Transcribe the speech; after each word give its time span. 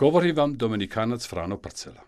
Govori 0.00 0.32
vam 0.32 0.54
Dominikanac 0.56 1.28
Frano 1.28 1.58
Parcela. 1.58 2.00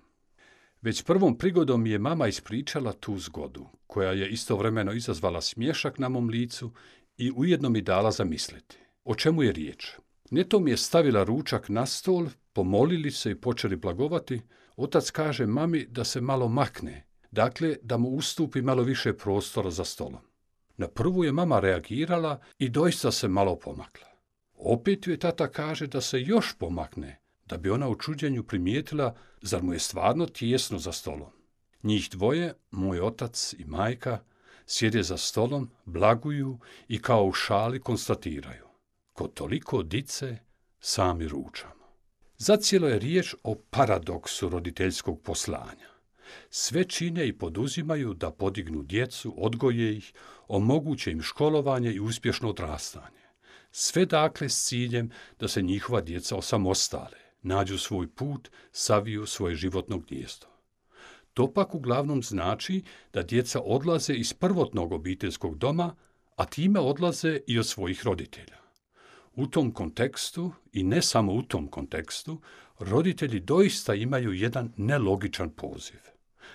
Već 0.83 1.03
prvom 1.03 1.39
prigodom 1.39 1.87
je 1.87 1.99
mama 1.99 2.29
ispričala 2.29 2.93
tu 2.93 3.19
zgodu, 3.19 3.67
koja 3.87 4.13
je 4.13 4.29
istovremeno 4.29 4.93
izazvala 4.93 5.41
smješak 5.41 5.99
na 5.99 6.09
mom 6.09 6.29
licu 6.29 6.71
i 7.17 7.33
ujedno 7.37 7.69
mi 7.69 7.81
dala 7.81 8.11
zamisliti. 8.11 8.77
O 9.05 9.15
čemu 9.15 9.43
je 9.43 9.53
riječ? 9.53 9.91
Neto 10.31 10.61
mi 10.61 10.71
je 10.71 10.77
stavila 10.77 11.25
ručak 11.25 11.69
na 11.69 11.87
stol, 11.87 12.27
pomolili 12.53 13.11
se 13.11 13.31
i 13.31 13.41
počeli 13.41 13.77
blagovati. 13.77 14.41
Otac 14.77 15.11
kaže 15.11 15.47
mami 15.47 15.87
da 15.87 16.05
se 16.05 16.21
malo 16.21 16.49
makne, 16.49 17.07
dakle 17.31 17.77
da 17.83 17.97
mu 17.97 18.09
ustupi 18.09 18.63
malo 18.63 18.83
više 18.83 19.13
prostora 19.13 19.71
za 19.71 19.85
stolom. 19.85 20.23
Na 20.77 20.89
prvu 20.89 21.25
je 21.25 21.33
mama 21.33 21.61
reagirala 21.61 22.41
i 22.59 22.69
doista 22.69 23.11
se 23.11 23.29
malo 23.29 23.59
pomakla. 23.59 24.09
Opet 24.55 25.07
joj 25.07 25.19
tata 25.19 25.49
kaže 25.49 25.87
da 25.87 26.01
se 26.01 26.21
još 26.21 26.55
pomakne, 26.59 27.22
da 27.53 27.59
bi 27.59 27.71
ona 27.71 27.89
u 27.89 27.97
čuđenju 27.97 28.43
primijetila 28.43 29.15
zar 29.43 29.63
mu 29.63 29.73
je 29.73 29.79
stvarno 29.79 30.27
tijesno 30.27 30.79
za 30.79 30.93
stolom. 30.93 31.33
Njih 31.83 32.09
dvoje, 32.11 32.55
moj 32.71 33.01
otac 33.01 33.55
i 33.59 33.65
majka, 33.65 34.19
sjede 34.67 35.03
za 35.03 35.17
stolom, 35.17 35.71
blaguju 35.85 36.59
i 36.89 37.03
kao 37.03 37.25
u 37.25 37.33
šali 37.33 37.81
konstatiraju. 37.81 38.67
Kod 39.13 39.35
toliko 39.35 39.83
dice 39.83 40.39
sami 40.81 41.29
ručamo. 41.29 41.85
Zacijelo 42.39 42.89
je 42.89 42.99
riječ 42.99 43.35
o 43.43 43.55
paradoksu 43.71 44.49
roditeljskog 44.49 45.21
poslanja. 45.23 45.91
Sve 46.51 46.85
čine 46.85 47.29
i 47.29 47.39
poduzimaju 47.39 48.15
da 48.15 48.31
podignu 48.31 48.83
djecu, 48.83 49.35
odgoje 49.37 49.97
ih, 49.97 50.13
omoguće 50.49 51.11
im 51.11 51.23
školovanje 51.23 51.93
i 51.93 52.01
uspješno 52.01 52.49
odrastanje. 52.49 53.23
Sve 53.71 54.07
dakle 54.07 54.49
s 54.49 54.65
ciljem 54.69 55.11
da 55.41 55.49
se 55.49 55.63
njihova 55.63 56.01
djeca 56.01 56.37
osamostale, 56.37 57.23
nađu 57.43 57.79
svoj 57.79 58.09
put, 58.09 58.51
saviju 58.73 59.27
svoje 59.27 59.57
životno 59.57 59.99
gnijezdo. 59.99 60.47
To 61.35 61.53
pak 61.53 61.75
uglavnom 61.75 62.23
znači 62.23 62.83
da 63.13 63.23
djeca 63.23 63.61
odlaze 63.61 64.15
iz 64.15 64.33
prvotnog 64.33 64.93
obiteljskog 64.93 65.59
doma, 65.59 65.95
a 66.37 66.45
time 66.45 66.81
odlaze 66.81 67.41
i 67.47 67.59
od 67.59 67.67
svojih 67.67 68.05
roditelja. 68.05 68.57
U 69.35 69.47
tom 69.47 69.73
kontekstu, 69.73 70.53
i 70.73 70.83
ne 70.83 71.03
samo 71.03 71.33
u 71.33 71.43
tom 71.43 71.69
kontekstu, 71.69 72.41
roditelji 72.79 73.41
doista 73.41 73.95
imaju 73.95 74.33
jedan 74.33 74.73
nelogičan 74.77 75.51
poziv. 75.51 76.01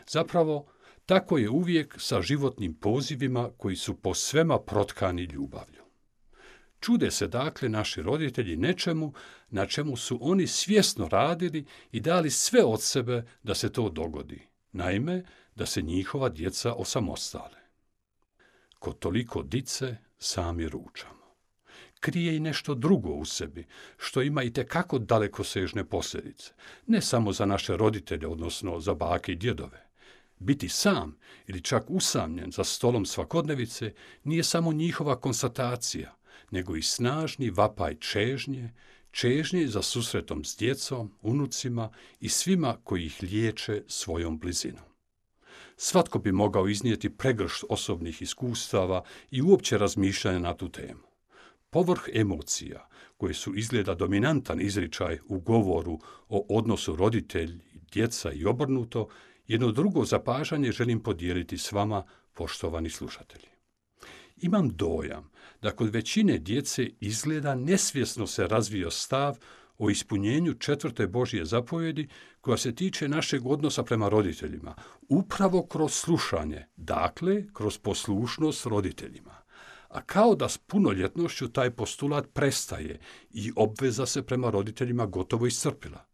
Zapravo, 0.07 0.65
tako 1.05 1.37
je 1.37 1.49
uvijek 1.49 1.95
sa 1.99 2.21
životnim 2.21 2.73
pozivima 2.73 3.49
koji 3.57 3.75
su 3.75 3.95
po 3.95 4.13
svema 4.13 4.59
protkani 4.59 5.23
ljubavlju. 5.23 5.76
Čude 6.79 7.11
se 7.11 7.27
dakle 7.27 7.69
naši 7.69 8.01
roditelji 8.01 8.55
nečemu 8.55 9.13
na 9.49 9.65
čemu 9.65 9.97
su 9.97 10.17
oni 10.21 10.47
svjesno 10.47 11.07
radili 11.07 11.65
i 11.91 11.99
dali 11.99 12.31
sve 12.31 12.63
od 12.63 12.81
sebe 12.81 13.25
da 13.43 13.55
se 13.55 13.71
to 13.71 13.89
dogodi. 13.89 14.47
Naime, 14.71 15.23
da 15.55 15.65
se 15.65 15.81
njihova 15.81 16.29
djeca 16.29 16.73
osamostale. 16.73 17.57
Kod 18.79 18.99
toliko 18.99 19.43
dice 19.43 19.97
sami 20.17 20.69
ručamo. 20.69 21.17
Krije 21.99 22.35
i 22.35 22.39
nešto 22.39 22.75
drugo 22.75 23.09
u 23.09 23.25
sebi, 23.25 23.67
što 23.97 24.21
ima 24.21 24.43
i 24.43 24.53
tekako 24.53 24.99
dalekosežne 24.99 25.85
posljedice. 25.85 26.53
Ne 26.87 27.01
samo 27.01 27.31
za 27.31 27.45
naše 27.45 27.77
roditelje, 27.77 28.27
odnosno 28.27 28.79
za 28.79 28.93
bake 28.93 29.31
i 29.31 29.35
djedove. 29.35 29.87
Biti 30.39 30.69
sam 30.69 31.17
ili 31.47 31.61
čak 31.61 31.83
usamljen 31.87 32.51
za 32.51 32.63
stolom 32.63 33.05
svakodnevice 33.05 33.93
nije 34.23 34.43
samo 34.43 34.73
njihova 34.73 35.19
konstatacija, 35.19 36.16
nego 36.51 36.75
i 36.75 36.81
snažni 36.81 37.49
vapaj 37.49 37.95
čežnje, 37.95 38.73
čežnje 39.11 39.67
za 39.67 39.81
susretom 39.81 40.45
s 40.45 40.57
djecom, 40.57 41.13
unucima 41.21 41.89
i 42.19 42.29
svima 42.29 42.77
koji 42.83 43.05
ih 43.05 43.17
liječe 43.21 43.83
svojom 43.87 44.39
blizinom. 44.39 44.83
Svatko 45.77 46.19
bi 46.19 46.31
mogao 46.31 46.67
iznijeti 46.67 47.09
pregršt 47.09 47.63
osobnih 47.69 48.21
iskustava 48.21 49.03
i 49.31 49.41
uopće 49.41 49.77
razmišljanja 49.77 50.39
na 50.39 50.53
tu 50.53 50.69
temu. 50.69 51.07
Povrh 51.69 52.01
emocija, 52.13 52.89
koje 53.17 53.33
su 53.33 53.55
izgleda 53.55 53.95
dominantan 53.95 54.61
izričaj 54.61 55.19
u 55.27 55.39
govoru 55.39 55.99
o 56.29 56.45
odnosu 56.49 56.95
roditelj, 56.95 57.59
djeca 57.93 58.31
i 58.31 58.45
obrnuto, 58.45 59.07
jedno 59.47 59.71
drugo 59.71 60.05
zapažanje 60.05 60.71
želim 60.71 60.99
podijeliti 60.99 61.57
s 61.57 61.71
vama, 61.71 62.03
poštovani 62.33 62.89
slušatelji. 62.89 63.47
Imam 64.37 64.69
dojam 64.69 65.29
da 65.67 65.71
kod 65.75 65.93
većine 65.93 66.37
djece 66.37 66.89
izgleda 66.99 67.55
nesvjesno 67.55 68.27
se 68.27 68.47
razvio 68.47 68.91
stav 68.91 69.37
o 69.77 69.89
ispunjenju 69.89 70.53
četvrte 70.53 71.07
Božje 71.07 71.45
zapovjedi 71.45 72.07
koja 72.41 72.57
se 72.57 72.75
tiče 72.75 73.07
našeg 73.07 73.45
odnosa 73.45 73.83
prema 73.83 74.09
roditeljima, 74.09 74.75
upravo 75.09 75.65
kroz 75.65 75.93
slušanje, 75.93 76.65
dakle 76.75 77.43
kroz 77.53 77.77
poslušnost 77.77 78.65
roditeljima. 78.65 79.35
A 79.89 80.01
kao 80.01 80.35
da 80.35 80.49
s 80.49 80.57
punoljetnošću 80.57 81.49
taj 81.49 81.71
postulat 81.71 82.27
prestaje 82.33 82.99
i 83.29 83.51
obveza 83.55 84.05
se 84.05 84.23
prema 84.23 84.49
roditeljima 84.49 85.05
gotovo 85.05 85.47
iscrpila. 85.47 86.05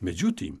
Međutim, 0.00 0.60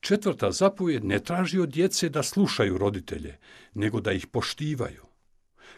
četvrta 0.00 0.52
zapovjed 0.52 1.04
ne 1.04 1.18
traži 1.18 1.58
od 1.58 1.68
djece 1.68 2.08
da 2.08 2.22
slušaju 2.22 2.78
roditelje, 2.78 3.38
nego 3.74 4.00
da 4.00 4.12
ih 4.12 4.26
poštivaju. 4.26 5.13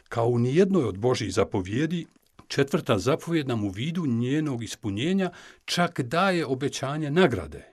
Kao 0.08 0.26
u 0.28 0.38
nijednoj 0.38 0.84
od 0.84 0.98
Božih 0.98 1.32
zapovjedi, 1.32 2.06
četvrta 2.48 2.98
zapovjed 2.98 3.48
nam 3.48 3.64
u 3.64 3.68
vidu 3.68 4.06
njenog 4.06 4.62
ispunjenja 4.62 5.30
čak 5.64 6.00
daje 6.00 6.46
obećanje 6.46 7.10
nagrade. 7.10 7.64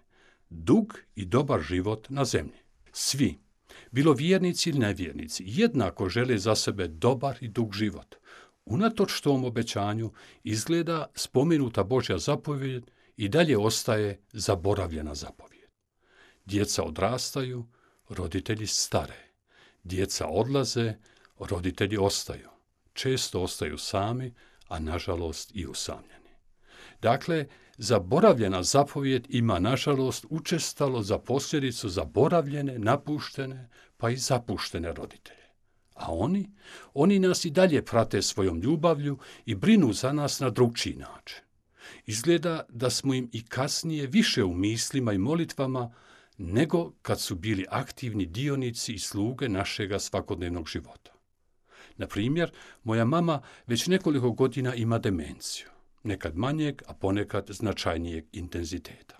Dug 0.49 0.99
i 1.15 1.25
dobar 1.25 1.61
život 1.61 2.09
na 2.09 2.25
zemlji. 2.25 2.59
Svi, 2.91 3.37
bilo 3.91 4.13
vjernici 4.13 4.69
ili 4.69 4.79
nevjernici, 4.79 5.43
jednako 5.47 6.09
žele 6.09 6.37
za 6.37 6.55
sebe 6.55 6.87
dobar 6.87 7.37
i 7.41 7.47
dug 7.47 7.73
život. 7.73 8.15
Unatoč 8.65 9.21
tom 9.21 9.45
obećanju 9.45 10.11
izgleda 10.43 11.05
spomenuta 11.15 11.83
Božja 11.83 12.17
zapovjed 12.17 12.91
i 13.17 13.29
dalje 13.29 13.57
ostaje 13.57 14.19
zaboravljena 14.33 15.15
zapovjed. 15.15 15.69
Djeca 16.45 16.83
odrastaju, 16.83 17.65
roditelji 18.09 18.67
stare. 18.67 19.31
Djeca 19.83 20.27
odlaze, 20.27 20.93
roditelji 21.39 21.97
ostaju. 21.97 22.49
Često 22.93 23.41
ostaju 23.41 23.77
sami, 23.77 24.33
a 24.67 24.79
nažalost 24.79 25.51
i 25.55 25.67
usamljeni. 25.67 26.29
Dakle, 27.01 27.47
zaboravljena 27.77 28.63
zapovjed 28.63 29.27
ima 29.29 29.59
nažalost 29.59 30.25
učestalo 30.29 31.01
za 31.01 31.17
posljedicu 31.17 31.89
zaboravljene, 31.89 32.79
napuštene, 32.79 33.69
pa 33.97 34.09
i 34.09 34.17
zapuštene 34.17 34.93
roditelje. 34.93 35.43
A 35.93 36.13
oni, 36.13 36.49
oni 36.93 37.19
nas 37.19 37.45
i 37.45 37.49
dalje 37.49 37.85
prate 37.85 38.21
svojom 38.21 38.61
ljubavlju 38.61 39.17
i 39.45 39.55
brinu 39.55 39.93
za 39.93 40.13
nas 40.13 40.39
na 40.39 40.49
drugčiji 40.49 40.95
način. 40.95 41.41
Izgleda 42.05 42.65
da 42.69 42.89
smo 42.89 43.13
im 43.13 43.29
i 43.33 43.45
kasnije 43.45 44.07
više 44.07 44.43
u 44.43 44.53
mislima 44.53 45.13
i 45.13 45.17
molitvama 45.17 45.93
nego 46.37 46.91
kad 47.01 47.21
su 47.21 47.35
bili 47.35 47.65
aktivni 47.69 48.25
dionici 48.25 48.93
i 48.93 48.99
sluge 48.99 49.49
našega 49.49 49.99
svakodnevnog 49.99 50.67
života. 50.67 51.12
Na 51.97 52.07
primjer, 52.07 52.51
moja 52.83 53.05
mama 53.05 53.41
već 53.67 53.87
nekoliko 53.87 54.31
godina 54.31 54.75
ima 54.75 54.99
demenciju, 54.99 55.67
nekad 56.03 56.37
manjeg, 56.37 56.81
a 56.87 56.93
ponekad 56.93 57.45
značajnijeg 57.49 58.25
intenziteta. 58.31 59.17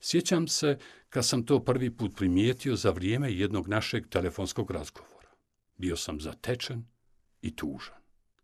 Sjećam 0.00 0.48
se 0.48 0.78
kad 1.08 1.26
sam 1.26 1.46
to 1.46 1.64
prvi 1.64 1.90
put 1.90 2.16
primijetio 2.16 2.76
za 2.76 2.90
vrijeme 2.90 3.32
jednog 3.32 3.68
našeg 3.68 4.08
telefonskog 4.08 4.70
razgovora. 4.70 5.28
Bio 5.76 5.96
sam 5.96 6.20
zatečen 6.20 6.84
i 7.42 7.56
tužan. 7.56 8.00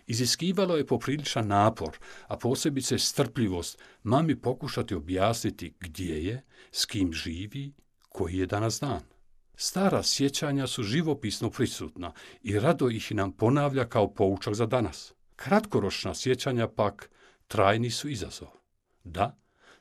Iziskivalo 0.07 0.77
je 0.77 0.87
popriličan 0.87 1.49
napor, 1.49 1.99
a 2.27 2.37
posebice 2.37 2.99
strpljivost 2.99 3.79
mami 4.03 4.41
pokušati 4.41 4.95
objasniti 4.95 5.75
gdje 5.81 6.25
je, 6.25 6.43
s 6.73 6.87
kim 6.87 7.13
živi, 7.13 7.73
koji 8.09 8.37
je 8.37 8.47
danas 8.47 8.81
dan. 8.81 9.16
Stara 9.56 10.03
sjećanja 10.03 10.67
su 10.67 10.82
živopisno 10.82 11.50
prisutna 11.50 12.12
i 12.43 12.58
rado 12.58 12.88
ih 12.91 13.12
nam 13.12 13.32
ponavlja 13.32 13.88
kao 13.88 14.14
poučak 14.14 14.55
za 14.55 14.67
danas. 14.67 15.12
Kratkoročna 15.37 16.14
sjećanja 16.14 16.69
pak 16.69 17.11
trajni 17.49 17.91
su 17.91 18.08
izazov. 18.08 18.49
Da, 19.05 19.38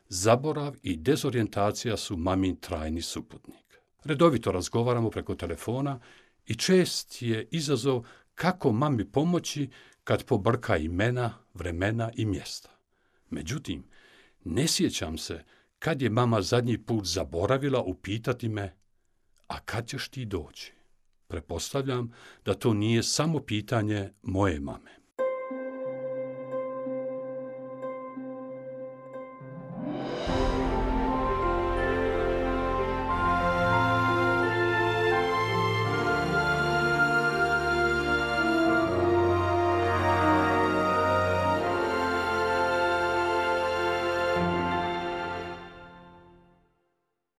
zaborav 0.10 0.75
i 0.83 0.98
dezorijentacija 0.98 1.98
su 1.98 2.18
mamin 2.18 2.56
trajni 2.56 3.01
suputnik. 3.01 3.81
Redovito 4.04 4.51
razgovaramo 4.51 5.10
preko 5.10 5.36
telefona 5.36 6.00
i 6.45 6.56
čest 6.56 7.22
je 7.22 7.48
izazov 7.51 8.06
kako 8.36 8.72
mami 8.72 9.12
pomoći 9.12 9.69
kad 10.04 10.25
pobrka 10.25 10.77
imena, 10.77 11.33
vremena 11.54 12.12
i 12.16 12.25
mjesta. 12.25 12.69
Međutim, 13.30 13.83
ne 14.44 14.68
sjećam 14.68 15.18
se 15.18 15.44
kad 15.80 16.01
je 16.01 16.10
mama 16.10 16.42
zadnji 16.42 16.77
put 16.77 17.06
zaboravila 17.06 17.81
upitati 17.81 18.50
me, 18.50 18.75
a 19.47 19.59
kad 19.59 19.88
ćeš 19.88 20.09
ti 20.09 20.25
doći? 20.25 20.74
Prepostavljam 21.27 22.13
da 22.45 22.53
to 22.53 22.74
nije 22.74 23.03
samo 23.03 23.39
pitanje 23.39 24.13
moje 24.21 24.59
mame. 24.59 25.05